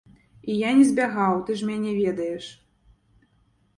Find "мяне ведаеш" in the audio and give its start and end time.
1.69-2.45